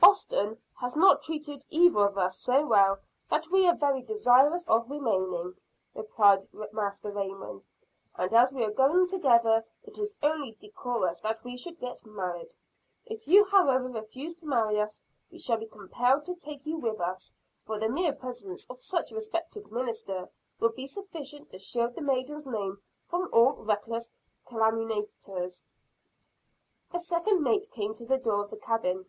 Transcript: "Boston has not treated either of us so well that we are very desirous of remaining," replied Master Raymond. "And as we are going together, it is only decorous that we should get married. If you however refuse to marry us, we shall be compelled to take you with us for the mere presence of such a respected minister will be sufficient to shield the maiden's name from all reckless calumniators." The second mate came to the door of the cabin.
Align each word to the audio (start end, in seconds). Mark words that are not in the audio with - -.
"Boston 0.00 0.58
has 0.80 0.96
not 0.96 1.22
treated 1.22 1.64
either 1.70 2.08
of 2.08 2.18
us 2.18 2.40
so 2.40 2.66
well 2.66 2.98
that 3.30 3.46
we 3.52 3.68
are 3.68 3.76
very 3.76 4.02
desirous 4.02 4.66
of 4.66 4.90
remaining," 4.90 5.54
replied 5.94 6.48
Master 6.72 7.12
Raymond. 7.12 7.68
"And 8.16 8.34
as 8.34 8.52
we 8.52 8.64
are 8.64 8.72
going 8.72 9.06
together, 9.06 9.64
it 9.84 9.96
is 9.96 10.16
only 10.24 10.56
decorous 10.58 11.20
that 11.20 11.44
we 11.44 11.56
should 11.56 11.78
get 11.78 12.04
married. 12.04 12.56
If 13.04 13.28
you 13.28 13.44
however 13.44 13.86
refuse 13.88 14.34
to 14.40 14.46
marry 14.46 14.80
us, 14.80 15.04
we 15.30 15.38
shall 15.38 15.58
be 15.58 15.66
compelled 15.68 16.24
to 16.24 16.34
take 16.34 16.66
you 16.66 16.78
with 16.78 16.98
us 17.00 17.32
for 17.64 17.78
the 17.78 17.88
mere 17.88 18.12
presence 18.12 18.66
of 18.68 18.80
such 18.80 19.12
a 19.12 19.14
respected 19.14 19.70
minister 19.70 20.28
will 20.58 20.72
be 20.72 20.88
sufficient 20.88 21.48
to 21.50 21.60
shield 21.60 21.94
the 21.94 22.02
maiden's 22.02 22.44
name 22.44 22.82
from 23.06 23.28
all 23.32 23.52
reckless 23.52 24.10
calumniators." 24.48 25.62
The 26.90 26.98
second 26.98 27.44
mate 27.44 27.70
came 27.70 27.94
to 27.94 28.04
the 28.04 28.18
door 28.18 28.42
of 28.42 28.50
the 28.50 28.56
cabin. 28.58 29.06